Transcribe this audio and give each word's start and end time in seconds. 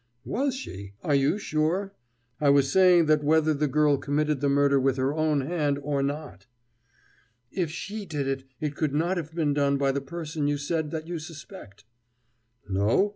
"Was 0.25 0.55
she? 0.55 0.93
Are 1.03 1.13
you 1.13 1.37
sure? 1.37 1.93
I 2.39 2.49
was 2.49 2.71
saying 2.71 3.05
that 3.05 3.23
whether 3.23 3.53
the 3.53 3.67
girl 3.67 3.97
committed 3.97 4.41
the 4.41 4.49
murder 4.49 4.79
with 4.79 4.97
her 4.97 5.13
own 5.13 5.41
hand 5.41 5.77
or 5.83 6.01
not" 6.01 6.47
"If 7.63 7.69
she 7.69 8.07
did, 8.07 8.45
it 8.59 8.73
could 8.75 8.95
not 8.95 9.17
have 9.17 9.35
been 9.35 9.53
done 9.53 9.77
by 9.77 9.91
the 9.91 10.01
person 10.01 10.47
you 10.47 10.57
said 10.57 10.89
that 10.89 11.07
you 11.07 11.19
suspect!" 11.19 11.83
"No? 12.67 13.09